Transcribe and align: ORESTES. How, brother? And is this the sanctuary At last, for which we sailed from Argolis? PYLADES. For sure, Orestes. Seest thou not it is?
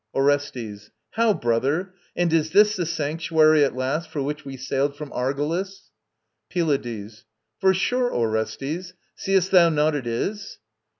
ORESTES. 0.15 0.89
How, 1.11 1.31
brother? 1.35 1.93
And 2.15 2.33
is 2.33 2.49
this 2.49 2.75
the 2.75 2.87
sanctuary 2.87 3.63
At 3.63 3.75
last, 3.75 4.09
for 4.09 4.19
which 4.19 4.43
we 4.43 4.57
sailed 4.57 4.95
from 4.95 5.11
Argolis? 5.13 5.91
PYLADES. 6.49 7.25
For 7.59 7.75
sure, 7.75 8.09
Orestes. 8.11 8.95
Seest 9.13 9.51
thou 9.51 9.69
not 9.69 9.93
it 9.93 10.07
is? 10.07 10.57